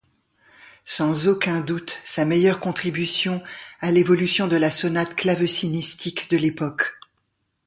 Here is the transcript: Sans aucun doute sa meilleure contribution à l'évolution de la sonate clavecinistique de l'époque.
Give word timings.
Sans 0.87 1.27
aucun 1.27 1.61
doute 1.61 1.99
sa 2.03 2.25
meilleure 2.25 2.59
contribution 2.59 3.43
à 3.81 3.91
l'évolution 3.91 4.47
de 4.47 4.55
la 4.55 4.71
sonate 4.71 5.13
clavecinistique 5.15 6.31
de 6.31 6.37
l'époque. 6.37 6.97